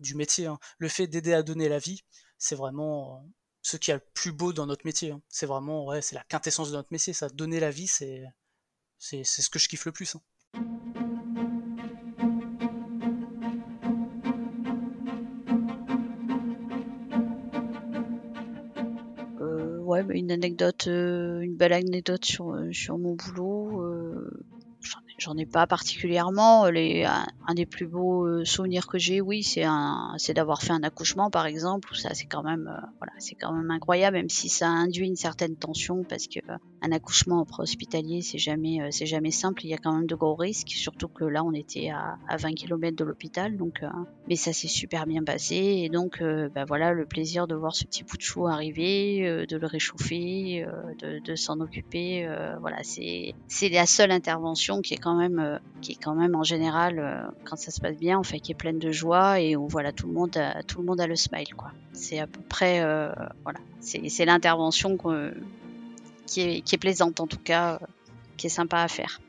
du 0.00 0.14
métier. 0.14 0.50
Le 0.76 0.88
fait 0.88 1.06
d'aider 1.06 1.32
à 1.32 1.42
donner 1.42 1.70
la 1.70 1.78
vie, 1.78 2.02
c'est 2.36 2.54
vraiment 2.54 3.16
euh, 3.16 3.28
ce 3.62 3.78
qui 3.78 3.92
est 3.92 3.94
le 3.94 4.02
plus 4.12 4.32
beau 4.32 4.52
dans 4.52 4.66
notre 4.66 4.84
métier. 4.84 5.14
C'est 5.30 5.46
vraiment, 5.46 5.86
ouais, 5.86 6.02
c'est 6.02 6.16
la 6.16 6.24
quintessence 6.24 6.68
de 6.68 6.76
notre 6.76 6.92
métier. 6.92 7.14
Ça, 7.14 7.30
donner 7.30 7.60
la 7.60 7.70
vie, 7.70 7.86
c'est, 7.86 8.24
c'est, 8.98 9.24
ce 9.24 9.48
que 9.48 9.58
je 9.58 9.68
kiffe 9.68 9.86
le 9.86 9.92
plus. 9.92 10.16
Ouais, 19.94 20.04
une 20.10 20.30
anecdote, 20.32 20.86
euh, 20.88 21.40
une 21.40 21.56
belle 21.56 21.72
anecdote 21.72 22.24
sur, 22.24 22.52
euh, 22.54 22.72
sur 22.72 22.98
mon 22.98 23.14
boulot. 23.14 23.82
Euh, 23.82 24.30
j'en 25.18 25.36
ai 25.36 25.46
pas 25.46 25.66
particulièrement. 25.66 26.68
Les, 26.70 27.04
un, 27.04 27.54
des 27.54 27.66
plus 27.66 27.86
beaux 27.86 28.44
souvenirs 28.44 28.86
que 28.86 28.98
j'ai, 28.98 29.20
oui, 29.20 29.42
c'est 29.42 29.64
c'est 30.18 30.34
d'avoir 30.34 30.62
fait 30.62 30.72
un 30.72 30.82
accouchement, 30.82 31.30
par 31.30 31.46
exemple. 31.46 31.94
Ça, 31.94 32.14
c'est 32.14 32.26
quand 32.26 32.42
même, 32.42 32.70
voilà, 32.98 33.12
c'est 33.18 33.34
quand 33.34 33.52
même 33.52 33.70
incroyable, 33.70 34.16
même 34.16 34.28
si 34.28 34.48
ça 34.48 34.68
induit 34.68 35.06
une 35.06 35.16
certaine 35.16 35.56
tension, 35.56 36.04
parce 36.04 36.26
que 36.26 36.40
un 36.84 36.92
accouchement 36.92 37.40
en 37.40 37.62
hospitalier, 37.62 38.20
c'est 38.20 38.38
jamais, 38.38 38.80
euh, 38.80 38.88
c'est 38.90 39.06
jamais 39.06 39.30
simple. 39.30 39.64
Il 39.64 39.70
y 39.70 39.74
a 39.74 39.78
quand 39.78 39.92
même 39.92 40.06
de 40.06 40.14
gros 40.14 40.34
risques, 40.34 40.68
surtout 40.68 41.08
que 41.08 41.24
là, 41.24 41.42
on 41.42 41.52
était 41.52 41.90
à, 41.90 42.16
20 42.36 42.54
km 42.54 42.96
de 42.96 43.04
l'hôpital. 43.04 43.56
Donc, 43.56 43.82
euh, 43.82 43.88
mais 44.28 44.36
ça 44.36 44.52
s'est 44.52 44.68
super 44.68 45.06
bien 45.06 45.24
passé. 45.24 45.54
Et 45.56 45.88
donc, 45.88 46.20
euh, 46.20 46.48
bah 46.54 46.64
voilà, 46.66 46.92
le 46.92 47.06
plaisir 47.06 47.46
de 47.46 47.54
voir 47.54 47.74
ce 47.74 47.84
petit 47.84 48.04
bout 48.04 48.16
de 48.16 48.22
chou 48.22 48.46
arriver, 48.46 49.46
de 49.48 49.56
le 49.56 49.66
réchauffer, 49.66 50.66
de, 51.00 51.34
s'en 51.34 51.60
occuper. 51.60 52.28
voilà, 52.60 52.78
c'est, 52.82 53.34
c'est 53.48 53.68
la 53.68 53.86
seule 53.86 54.10
intervention 54.10 54.80
qui 54.80 54.94
est 54.94 54.98
quand 55.04 55.14
même, 55.14 55.60
qui 55.82 55.92
est 55.92 56.02
quand 56.02 56.14
même 56.14 56.34
en 56.34 56.42
général, 56.42 57.30
quand 57.44 57.56
ça 57.56 57.70
se 57.70 57.80
passe 57.80 57.96
bien, 57.96 58.18
en 58.18 58.22
fait, 58.22 58.40
qui 58.40 58.52
est 58.52 58.56
pleine 58.56 58.78
de 58.78 58.90
joie 58.90 59.38
et 59.38 59.54
où 59.54 59.68
voilà, 59.68 59.92
tout 59.92 60.06
le 60.06 60.14
monde, 60.14 60.36
a, 60.36 60.62
tout 60.62 60.78
le 60.80 60.86
monde 60.86 61.00
a 61.00 61.06
le 61.06 61.16
smile, 61.16 61.54
quoi. 61.54 61.72
C'est 61.92 62.18
à 62.18 62.26
peu 62.26 62.40
près, 62.40 62.80
voilà, 63.44 63.60
c'est, 63.80 64.24
l'intervention 64.24 64.96
qu'on 64.96 65.30
qui 66.26 66.40
est, 66.40 66.78
plaisante 66.78 67.20
en 67.20 67.26
tout 67.26 67.38
cas, 67.38 67.74
euh, 67.74 67.86
qui 68.36 68.46
est 68.46 68.50
sympa 68.50 68.78
à 68.78 68.88
faire. 68.88 69.20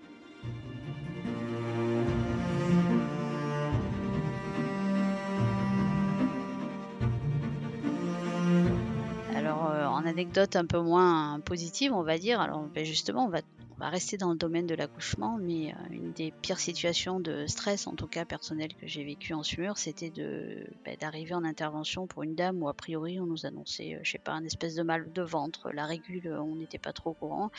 Alors, 9.36 9.70
euh, 9.70 9.86
en 9.86 10.06
anecdote 10.06 10.56
un 10.56 10.66
peu 10.66 10.80
moins 10.80 11.40
positive, 11.42 11.94
on 11.94 12.04
va 12.04 12.18
dire, 12.18 12.40
alors 12.40 12.64
ben, 12.74 12.86
justement, 12.86 13.26
on 13.26 13.30
va, 13.30 13.42
on 13.78 13.84
va 13.84 13.90
rester 13.90 14.18
dans 14.18 14.32
le 14.32 14.38
domaine 14.38 14.68
de 14.68 14.76
l'accouchement, 14.76 15.38
mais 15.38 15.74
euh, 15.74 15.94
une 15.94 16.14
des 16.14 16.32
pires 16.32 16.60
situations 16.60 17.20
de 17.20 17.46
stress, 17.46 17.88
en 17.88 17.94
tout 17.94 18.08
cas 18.08 18.24
personnel, 18.24 18.74
que 18.74 18.88
j'ai 18.88 19.04
vécu 19.04 19.34
en 19.34 19.44
SMUR, 19.44 19.78
c'était 19.78 20.10
de 20.10 20.66
bah, 20.86 20.96
d'arriver 21.00 21.34
en 21.34 21.44
intervention 21.44 22.08
pour 22.08 22.24
une 22.24 22.36
dame 22.36 22.64
où 22.64 22.70
a 22.70 22.74
priori 22.74 23.20
on 23.20 23.26
nous 23.26 23.46
annonçait, 23.46 23.96
euh, 23.96 24.00
je 24.04 24.12
sais 24.12 24.18
pas, 24.18 24.32
un 24.32 24.46
espèce 24.46 24.76
de 24.76 24.84
mal 24.84 25.12
de 25.12 25.22
ventre, 25.22 25.72
la 25.72 25.86
régule, 25.86 26.28
euh, 26.28 26.42
on 26.42 26.56
n'était 26.56 26.78
pas 26.78 26.94
trop 26.94 27.10
au 27.10 27.14
courant. 27.14 27.52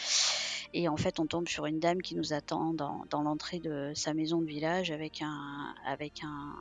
Et 0.72 0.88
en 0.88 0.96
fait, 0.96 1.20
on 1.20 1.26
tombe 1.26 1.48
sur 1.48 1.66
une 1.66 1.80
dame 1.80 2.00
qui 2.00 2.14
nous 2.16 2.32
attend 2.32 2.72
dans, 2.72 3.04
dans 3.10 3.22
l'entrée 3.22 3.58
de 3.58 3.92
sa 3.94 4.14
maison 4.14 4.40
de 4.40 4.46
village 4.46 4.90
avec 4.90 5.22
un, 5.22 5.74
avec 5.86 6.22
un, 6.24 6.54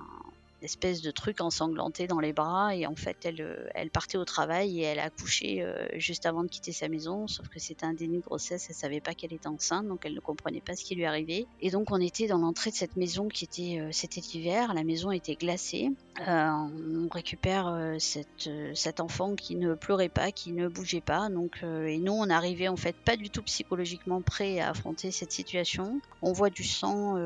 espèce 0.66 1.02
de 1.02 1.12
truc 1.12 1.40
ensanglanté 1.40 2.08
dans 2.08 2.20
les 2.20 2.34
bras 2.34 2.76
et 2.76 2.86
en 2.86 2.96
fait 2.96 3.18
elle, 3.24 3.42
euh, 3.42 3.68
elle 3.74 3.90
partait 3.90 4.18
au 4.18 4.26
travail 4.26 4.82
et 4.82 4.84
elle 4.84 5.00
a 5.00 5.06
accouché 5.06 5.64
euh, 5.64 5.88
juste 5.96 6.26
avant 6.26 6.44
de 6.44 6.50
quitter 6.50 6.74
sa 6.74 6.90
maison 6.90 7.28
sauf 7.28 7.48
que 7.48 7.60
c'était 7.60 7.86
un 7.86 7.94
déni 7.94 8.18
de 8.18 8.24
grossesse 8.24 8.66
elle 8.68 8.76
savait 8.76 9.00
pas 9.00 9.14
qu'elle 9.14 9.34
était 9.34 9.48
enceinte 9.48 9.88
donc 9.88 10.02
elle 10.04 10.14
ne 10.14 10.20
comprenait 10.20 10.62
pas 10.62 10.76
ce 10.76 10.84
qui 10.84 10.96
lui 10.96 11.06
arrivait. 11.06 11.46
Et 11.62 11.72
donc 11.72 11.92
on 11.92 12.02
était 12.02 12.28
dans 12.28 12.40
l'entrée 12.40 12.72
de 12.72 12.76
cette 12.76 12.98
maison 12.98 13.30
qui 13.30 13.46
était 13.46 13.80
euh, 13.80 13.90
c'était 13.92 14.22
l'hiver 14.22 14.74
la 14.74 14.84
maison 14.84 15.12
était 15.12 15.36
glacée. 15.36 15.92
On 16.28 17.10
récupère 17.12 17.96
cette, 18.00 18.50
cet 18.74 19.00
enfant 19.00 19.36
qui 19.36 19.56
ne 19.56 19.76
pleurait 19.76 20.10
pas 20.10 20.32
qui 20.32 20.54
ne 20.54 20.68
bougeait 20.68 21.02
pas 21.02 21.30
donc 21.30 21.62
et 21.64 21.98
nous 21.98 22.14
on 22.14 22.30
arrivait 22.30 22.70
en 22.70 22.78
fait 22.78 22.96
pas 22.96 23.18
du 23.18 23.30
tout 23.30 23.44
psychologiquement 23.44 24.22
prêt 24.22 24.60
à 24.60 24.70
affronter 24.70 25.12
cette 25.12 25.32
situation. 25.32 26.00
On 26.22 26.32
voit 26.32 26.50
du 26.50 26.64
sang 26.64 27.18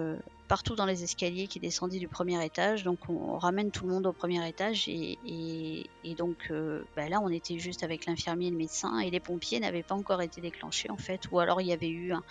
partout 0.50 0.76
dans 0.76 0.88
les 0.88 1.04
escaliers 1.04 1.48
qui 1.48 1.60
descendaient 1.62 2.00
du 2.00 2.10
premier 2.10 2.44
étage. 2.44 2.84
Donc 2.84 2.98
on, 3.08 3.38
ramène 3.38 3.72
tout 3.72 3.86
le 3.86 3.94
monde 3.94 4.08
au 4.08 4.12
premier 4.12 4.46
étage 4.50 4.90
et, 4.90 5.18
donc 6.18 6.48
euh, 6.52 6.84
bah 6.98 7.08
là 7.08 7.22
on 7.24 7.30
était 7.30 7.58
juste 7.60 7.84
avec 7.84 8.06
l'infirmier 8.06 8.48
et 8.48 8.52
le 8.52 8.58
médecin 8.58 9.00
et 9.00 9.10
les 9.10 9.22
pompiers 9.22 9.62
n'avaient 9.62 9.84
pas 9.84 9.96
encore 9.96 10.22
été 10.22 10.42
déclenchés 10.42 10.90
en 10.90 10.98
fait. 10.98 11.22
Ou 11.32 11.40
alors 11.40 11.62
il 11.62 11.68
y 11.68 11.74
avait 11.74 11.88
eu 11.88 12.12
un, 12.12 12.24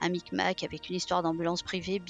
un 0.00 0.08
micmac 0.08 0.62
avec 0.62 0.88
une 0.88 0.96
histoire 0.96 1.22
d'ambulance 1.22 1.62
privée 1.62 2.00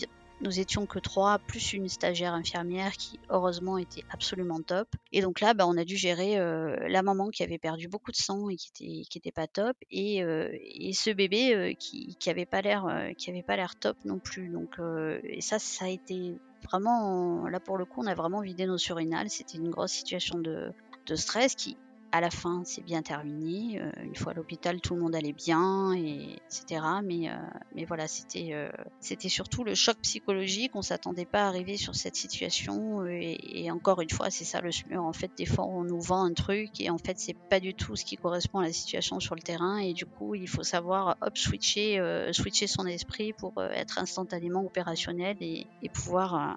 nous 0.44 0.60
étions 0.60 0.86
que 0.86 0.98
trois, 0.98 1.38
plus 1.38 1.72
une 1.72 1.88
stagiaire 1.88 2.34
infirmière 2.34 2.92
qui, 2.92 3.18
heureusement, 3.30 3.78
était 3.78 4.04
absolument 4.10 4.60
top. 4.60 4.88
Et 5.12 5.22
donc 5.22 5.40
là, 5.40 5.54
bah, 5.54 5.66
on 5.66 5.76
a 5.76 5.84
dû 5.84 5.96
gérer 5.96 6.38
euh, 6.38 6.76
la 6.88 7.02
maman 7.02 7.30
qui 7.30 7.42
avait 7.42 7.58
perdu 7.58 7.88
beaucoup 7.88 8.12
de 8.12 8.16
sang 8.16 8.48
et 8.50 8.56
qui 8.56 8.68
était, 8.68 9.08
qui 9.08 9.18
était 9.18 9.32
pas 9.32 9.46
top, 9.46 9.76
et, 9.90 10.22
euh, 10.22 10.50
et 10.52 10.92
ce 10.92 11.10
bébé 11.10 11.54
euh, 11.54 11.72
qui, 11.72 12.16
qui 12.20 12.30
avait 12.30 12.46
pas 12.46 12.60
l'air, 12.60 12.86
qui 13.16 13.30
avait 13.30 13.42
pas 13.42 13.56
l'air 13.56 13.74
top 13.76 13.96
non 14.04 14.18
plus. 14.18 14.48
Donc, 14.48 14.78
et 15.24 15.40
ça, 15.40 15.58
ça 15.58 15.86
a 15.86 15.88
été 15.88 16.36
vraiment, 16.70 17.48
là 17.48 17.60
pour 17.60 17.78
le 17.78 17.84
coup, 17.86 18.02
on 18.02 18.06
a 18.06 18.14
vraiment 18.14 18.40
vidé 18.40 18.66
nos 18.66 18.78
surinales. 18.78 19.30
C'était 19.30 19.58
une 19.58 19.70
grosse 19.70 19.92
situation 19.92 20.38
de, 20.38 20.72
de 21.06 21.14
stress 21.14 21.54
qui, 21.54 21.76
à 22.14 22.20
la 22.20 22.30
fin, 22.30 22.62
c'est 22.64 22.84
bien 22.84 23.02
terminé. 23.02 23.80
Euh, 23.80 23.90
une 24.04 24.14
fois 24.14 24.30
à 24.30 24.34
l'hôpital, 24.36 24.80
tout 24.80 24.94
le 24.94 25.00
monde 25.00 25.16
allait 25.16 25.32
bien, 25.32 25.92
et, 25.94 26.36
etc. 26.46 26.80
Mais, 27.02 27.28
euh, 27.28 27.34
mais 27.74 27.84
voilà, 27.86 28.06
c'était 28.06 28.50
euh, 28.52 28.70
c'était 29.00 29.28
surtout 29.28 29.64
le 29.64 29.74
choc 29.74 29.96
psychologique. 30.00 30.76
On 30.76 30.82
s'attendait 30.82 31.24
pas 31.24 31.42
à 31.42 31.48
arriver 31.48 31.76
sur 31.76 31.96
cette 31.96 32.14
situation. 32.14 33.04
Et, 33.04 33.68
encore 33.72 34.00
une 34.00 34.10
fois, 34.10 34.30
c'est 34.30 34.44
ça 34.44 34.60
le 34.60 34.70
SMUR. 34.70 35.02
En 35.02 35.12
fait, 35.12 35.32
des 35.36 35.44
fois, 35.44 35.64
on 35.64 35.82
nous 35.82 36.00
vend 36.00 36.22
un 36.22 36.34
truc 36.34 36.80
et 36.80 36.88
en 36.88 36.98
fait, 36.98 37.18
c'est 37.18 37.36
pas 37.36 37.58
du 37.58 37.74
tout 37.74 37.96
ce 37.96 38.04
qui 38.04 38.16
correspond 38.16 38.60
à 38.60 38.62
la 38.62 38.72
situation 38.72 39.18
sur 39.18 39.34
le 39.34 39.42
terrain. 39.42 39.78
Et 39.78 39.92
du 39.92 40.06
coup, 40.06 40.36
il 40.36 40.48
faut 40.48 40.62
savoir 40.62 41.16
switcher, 41.34 42.00
switcher 42.30 42.68
son 42.68 42.86
esprit 42.86 43.32
pour 43.32 43.60
être 43.60 43.98
instantanément 43.98 44.64
opérationnel 44.64 45.36
et 45.40 45.66
pouvoir 45.92 46.54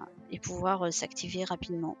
s'activer 0.92 1.42
rapidement. 1.42 1.96